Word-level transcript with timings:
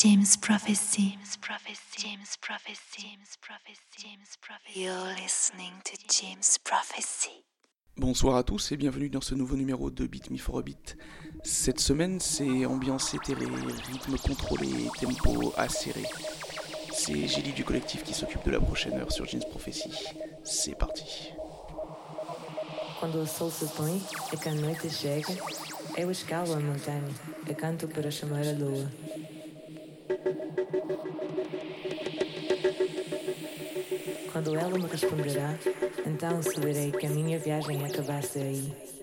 James 0.00 0.36
Prophecy. 0.40 1.10
James 1.10 1.36
Prophecy. 1.40 1.98
James 1.98 2.36
Prophecy. 2.40 3.02
James 3.02 3.36
Prophecy. 3.42 3.80
James 3.98 4.38
Prophecy. 4.40 4.80
You're 4.80 5.14
listening 5.20 5.72
to 5.82 5.96
James 6.08 6.56
Prophecy. 6.62 7.42
Bonsoir 7.96 8.36
à 8.36 8.44
tous 8.44 8.70
et 8.70 8.76
bienvenue 8.76 9.10
dans 9.10 9.20
ce 9.20 9.34
nouveau 9.34 9.56
numéro 9.56 9.90
de 9.90 10.06
Beat 10.06 10.30
Me 10.30 10.38
for 10.38 10.60
a 10.60 10.62
Beat. 10.62 10.96
Cette 11.42 11.80
semaine, 11.80 12.20
c'est 12.20 12.64
ambiance 12.64 13.12
éthérée, 13.12 13.46
rythme 13.90 14.16
contrôlé, 14.18 14.88
tempo 15.00 15.52
acéré. 15.56 16.04
C'est 16.92 17.26
Gélie 17.26 17.52
du 17.52 17.64
collectif 17.64 18.04
qui 18.04 18.14
s'occupe 18.14 18.44
de 18.44 18.52
la 18.52 18.60
prochaine 18.60 18.94
heure 19.00 19.10
sur 19.10 19.26
James 19.26 19.42
Prophecy. 19.50 19.90
C'est 20.44 20.78
parti. 20.78 21.32
Quando 23.00 23.20
o 23.20 23.26
sol 23.26 23.50
se 23.50 23.64
põe 23.76 24.00
e 24.32 24.36
que 24.36 24.48
a 24.48 24.54
noite 24.54 24.88
chega, 24.90 25.34
eu 25.96 26.08
escalo 26.08 26.52
a 26.52 26.60
montanha 26.60 27.02
e 27.48 27.54
canto 27.54 27.88
para 27.88 28.12
chamar 28.12 28.46
a 28.46 28.52
lua. 28.52 28.88
Quando 34.32 34.56
ela 34.56 34.78
me 34.78 34.86
responderá, 34.86 35.54
então 36.06 36.42
saberei 36.42 36.92
que 36.92 37.06
a 37.06 37.10
minha 37.10 37.38
viagem 37.38 37.84
acabasse 37.84 38.38
aí. 38.38 38.97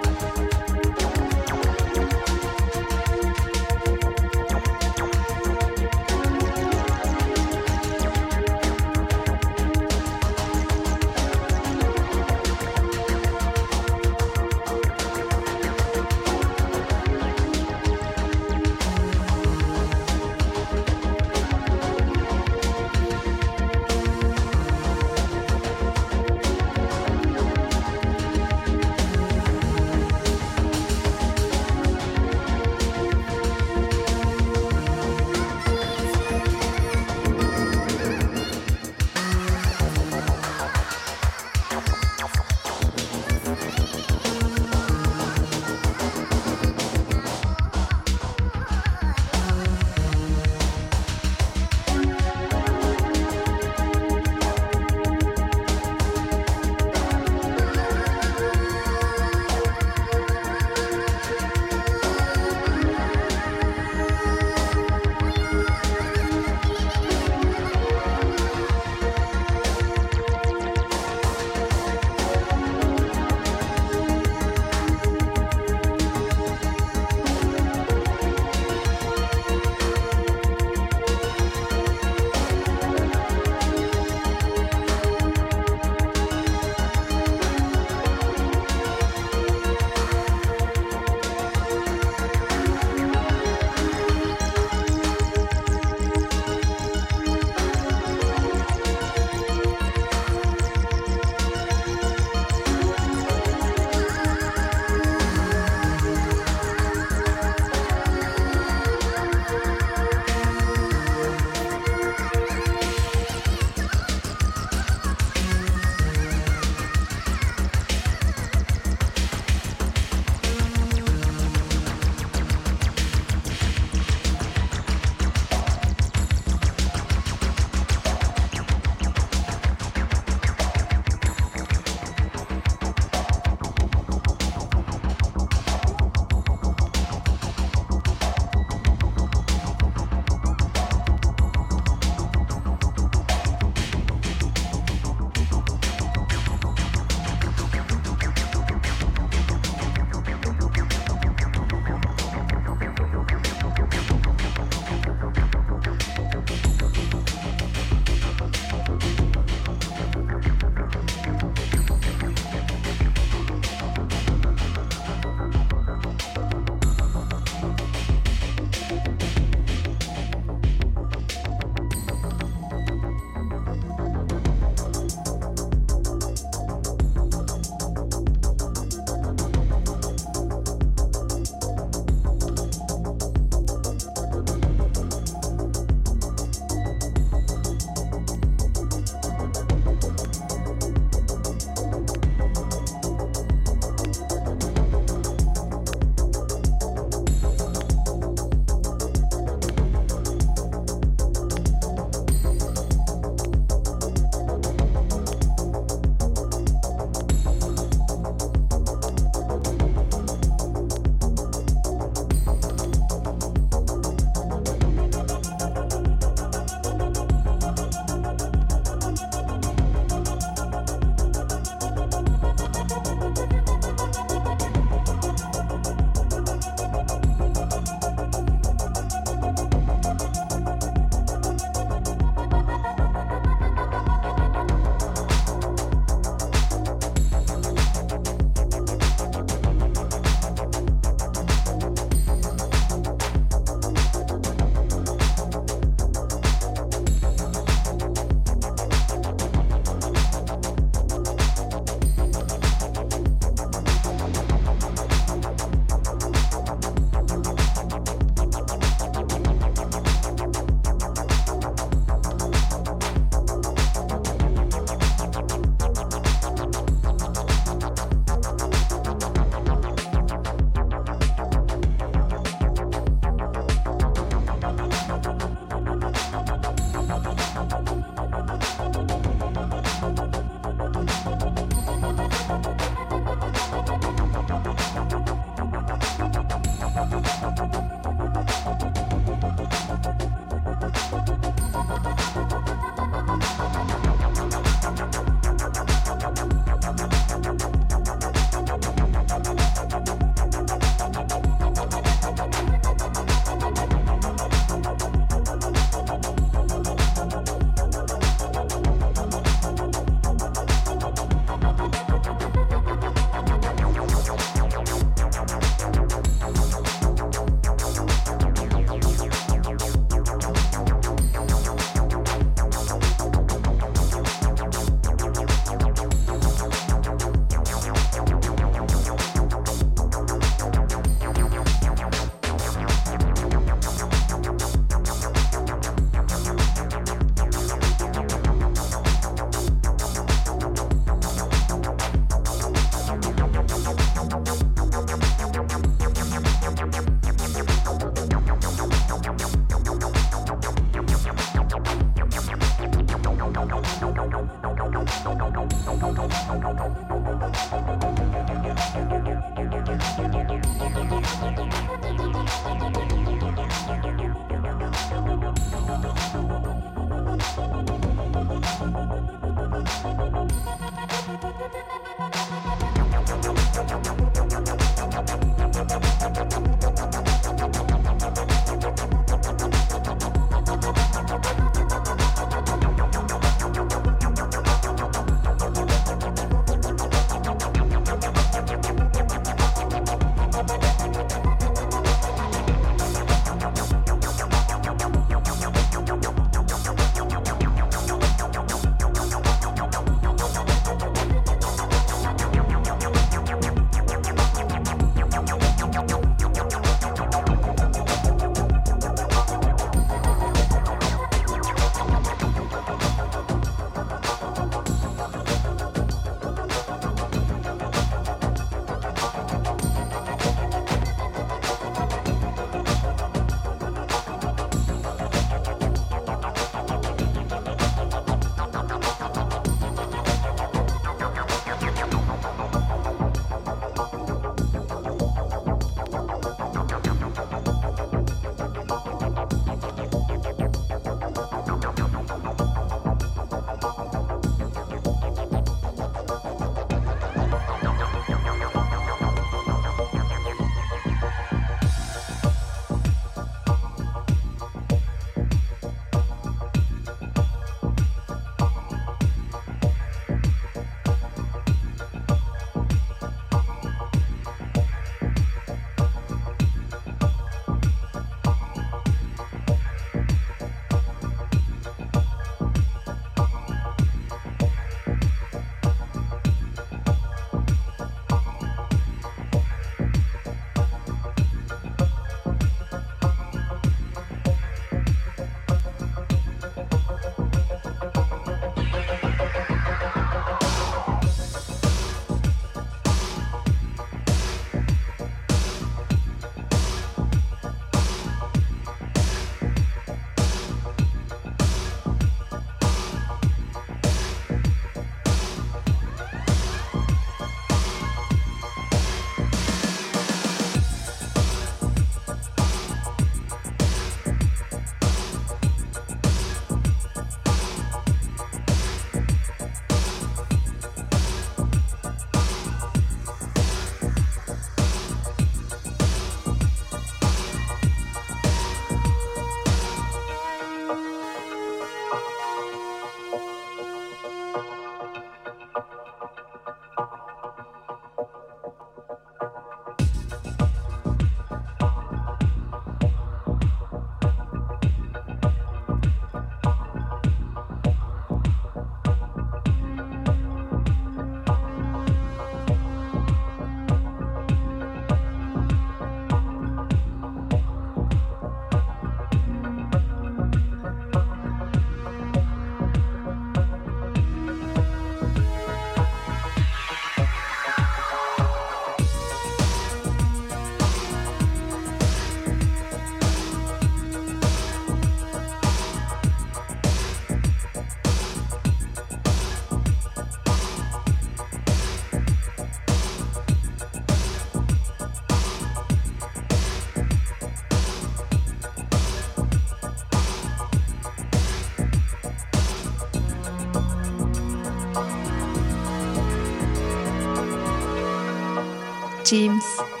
James. 599.31 600.00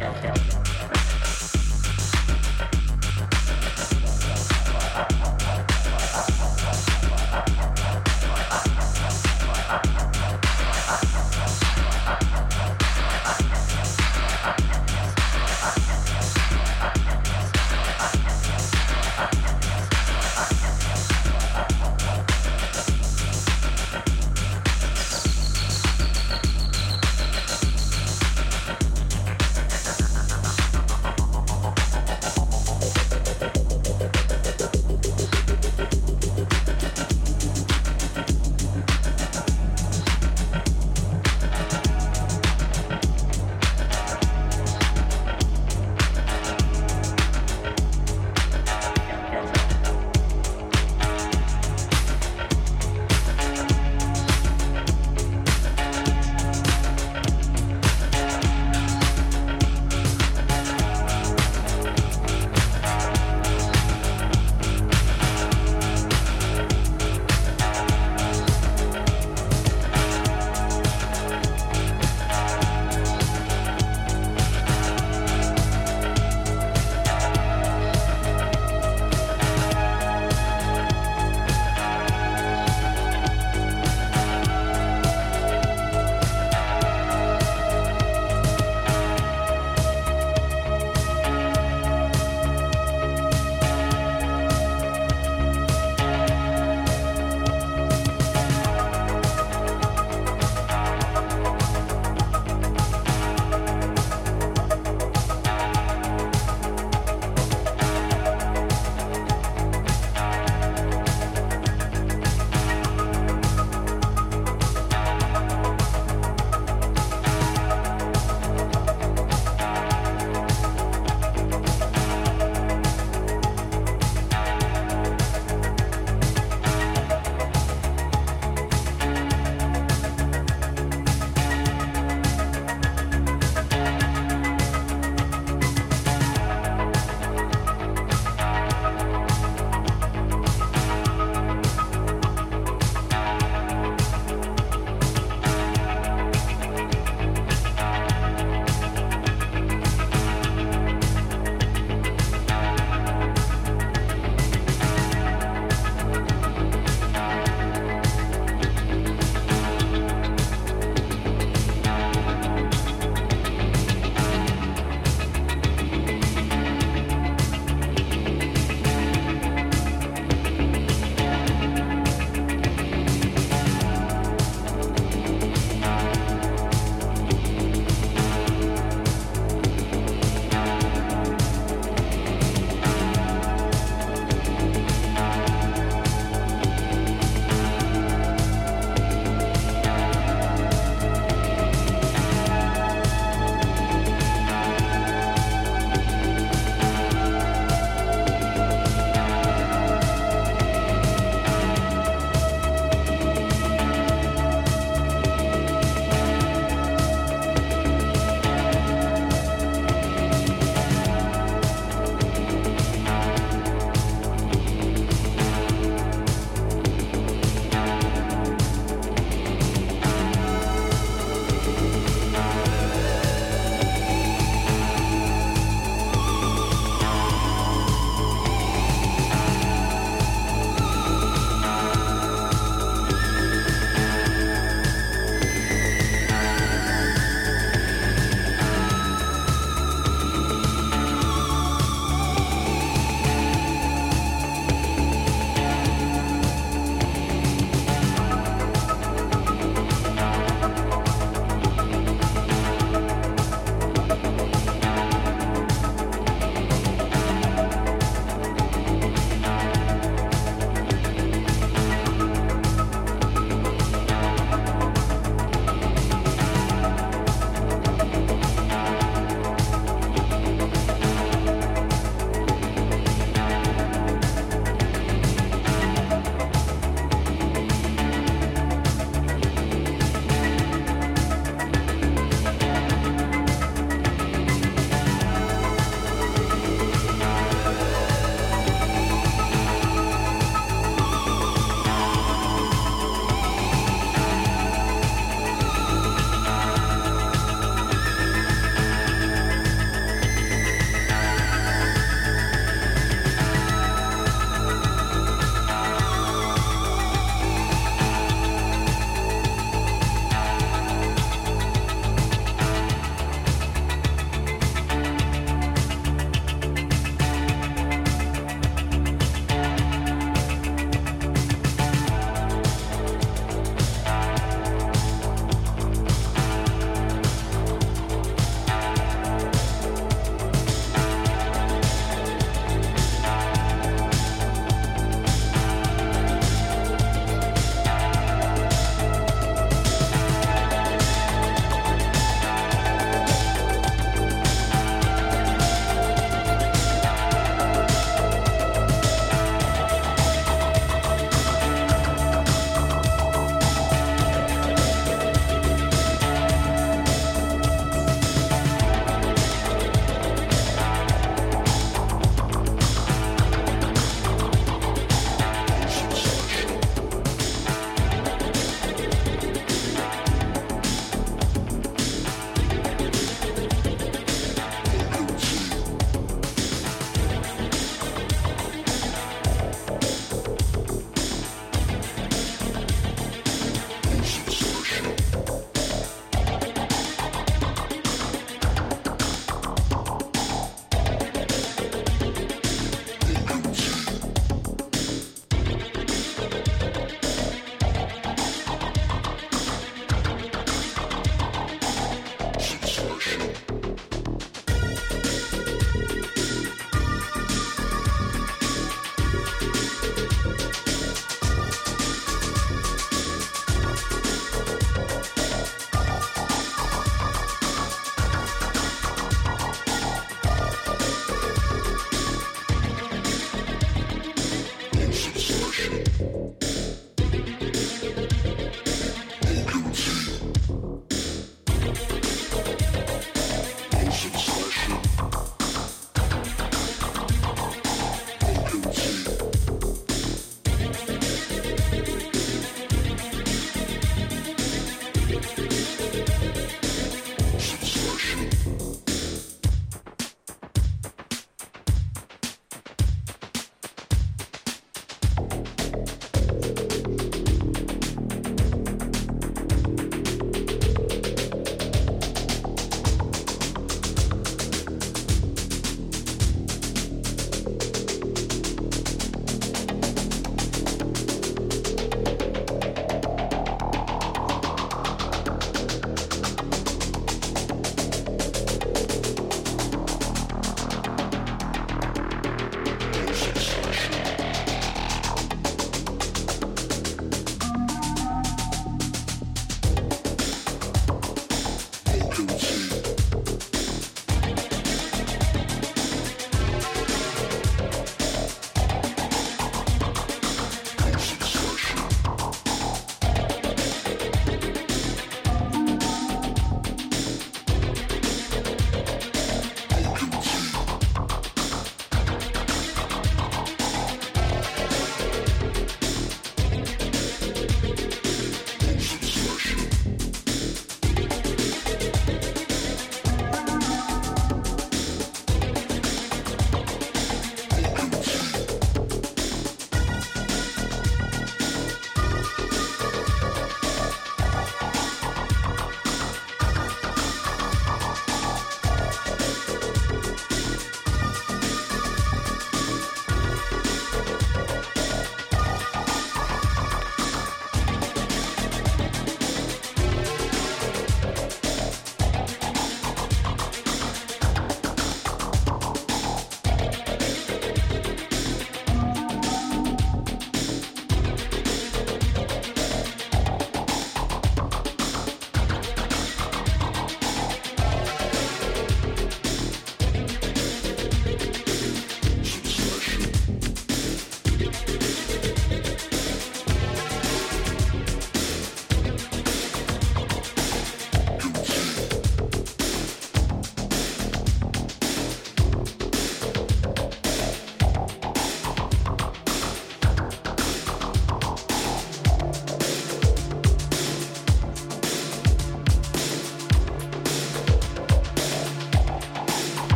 Ciao, 0.00 0.14
ciao. 0.22 0.49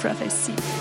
prophecy. 0.00 0.79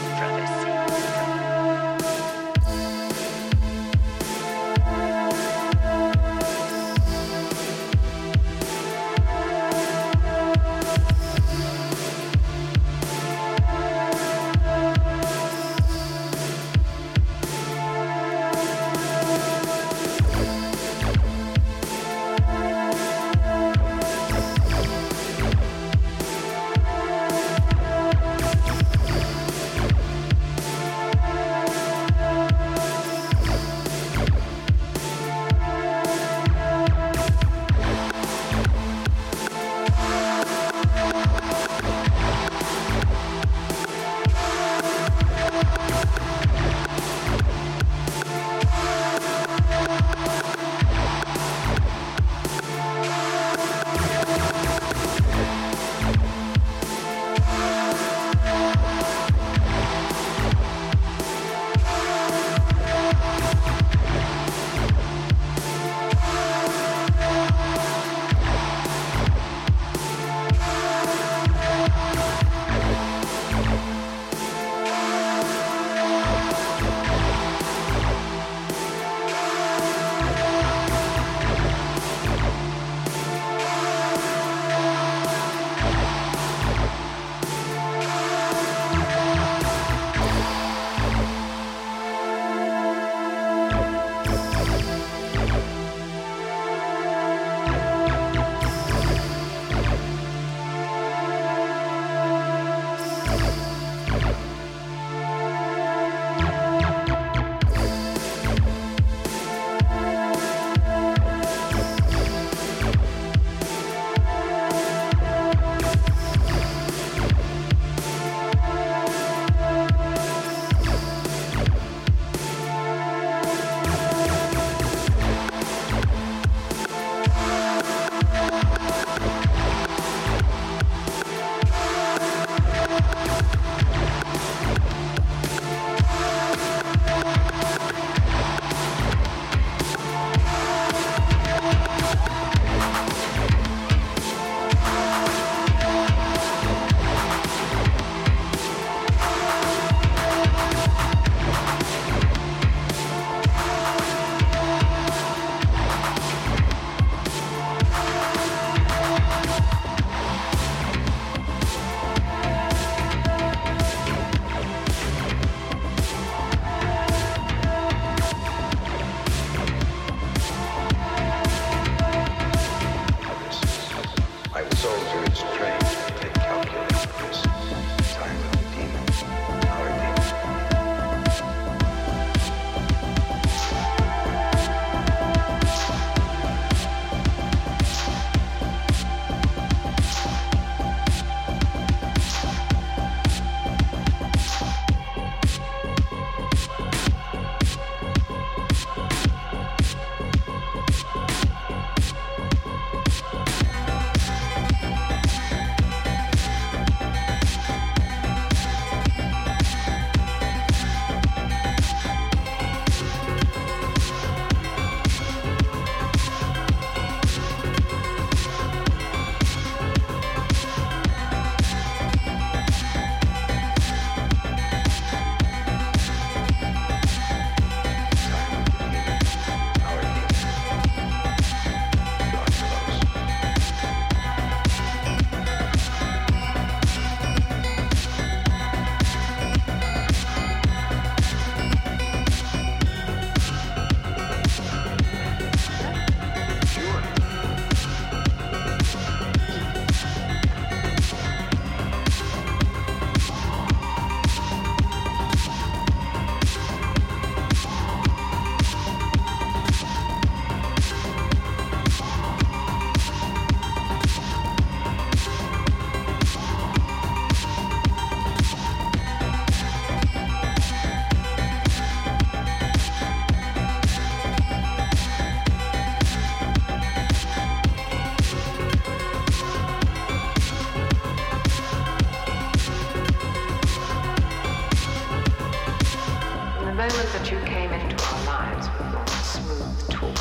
that 287.13 287.31
you 287.31 287.39
came 287.39 287.71
into 287.71 288.05
our 288.05 288.25
lives 288.25 288.67
with 288.77 288.91
your 288.93 289.07
smooth 289.23 289.89
talk 289.89 290.19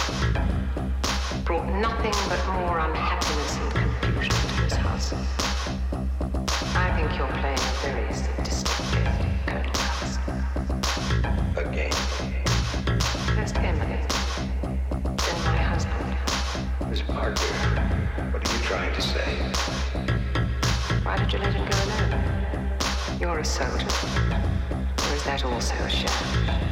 brought 1.45 1.67
nothing 1.81 2.15
but 2.31 2.43
more 2.53 2.79
unhappiness 2.79 3.59
and 3.59 3.73
confusion 3.73 4.31
to 4.31 4.63
this 4.63 4.73
house. 4.75 5.13
I 6.75 6.91
think 6.97 7.19
you're 7.19 7.29
playing 7.41 7.59
a 7.59 7.73
very 7.83 8.13
sadistic 8.15 8.85
game, 8.93 9.13
Colonel 9.47 9.77
House. 9.77 10.19
A 11.57 11.65
game? 11.75 11.93
First 13.37 13.57
Emily, 13.57 14.01
then 15.03 15.39
my 15.45 15.57
husband. 15.57 16.17
Miss 16.89 17.03
Parker, 17.03 17.43
what 18.33 18.49
are 18.49 18.53
you 18.57 18.63
trying 18.63 18.95
to 18.95 19.03
say? 19.03 19.29
Why 21.03 21.19
did 21.19 21.33
you 21.33 21.39
let 21.39 21.53
him 21.53 21.69
go 21.69 21.77
alone? 21.85 23.21
You're 23.21 23.39
a 23.41 23.45
soldier. 23.45 23.89
Or 24.71 25.15
is 25.15 25.25
that 25.25 25.45
also 25.45 25.75
a 25.75 25.91
sham? 25.91 26.68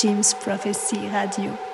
James 0.00 0.32
Prophecy 0.32 0.96
Radio. 1.10 1.69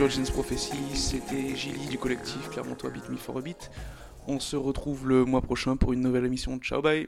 Sur 0.00 0.08
James 0.08 0.32
Prophecy, 0.32 0.78
c'était 0.94 1.54
Gilly 1.54 1.86
du 1.90 1.98
collectif 1.98 2.48
Clermontois 2.48 2.88
Beat 2.88 3.10
Me 3.10 3.18
for 3.18 3.36
a 3.36 3.42
Beat. 3.42 3.70
On 4.26 4.40
se 4.40 4.56
retrouve 4.56 5.06
le 5.06 5.26
mois 5.26 5.42
prochain 5.42 5.76
pour 5.76 5.92
une 5.92 6.00
nouvelle 6.00 6.24
émission. 6.24 6.58
Ciao 6.58 6.80
bye 6.80 6.98